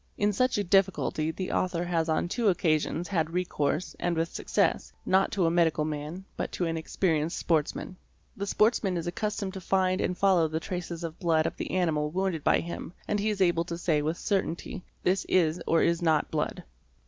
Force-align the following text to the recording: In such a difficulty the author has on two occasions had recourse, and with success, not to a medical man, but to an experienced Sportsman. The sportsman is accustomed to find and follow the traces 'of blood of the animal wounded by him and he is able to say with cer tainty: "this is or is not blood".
In 0.17 0.33
such 0.33 0.57
a 0.57 0.63
difficulty 0.63 1.29
the 1.29 1.51
author 1.51 1.85
has 1.85 2.09
on 2.09 2.27
two 2.27 2.47
occasions 2.47 3.07
had 3.07 3.29
recourse, 3.29 3.95
and 3.99 4.17
with 4.17 4.33
success, 4.33 4.91
not 5.05 5.29
to 5.33 5.45
a 5.45 5.51
medical 5.51 5.85
man, 5.85 6.25
but 6.35 6.51
to 6.53 6.65
an 6.65 6.75
experienced 6.75 7.37
Sportsman. 7.37 7.95
The 8.35 8.47
sportsman 8.47 8.97
is 8.97 9.05
accustomed 9.05 9.53
to 9.53 9.61
find 9.61 10.01
and 10.01 10.17
follow 10.17 10.47
the 10.47 10.59
traces 10.59 11.03
'of 11.03 11.19
blood 11.19 11.45
of 11.45 11.55
the 11.55 11.69
animal 11.69 12.09
wounded 12.09 12.43
by 12.43 12.61
him 12.61 12.93
and 13.07 13.19
he 13.19 13.29
is 13.29 13.41
able 13.41 13.65
to 13.65 13.77
say 13.77 14.01
with 14.01 14.17
cer 14.17 14.41
tainty: 14.41 14.81
"this 15.03 15.23
is 15.25 15.61
or 15.67 15.83
is 15.83 16.01
not 16.01 16.31
blood". 16.31 16.63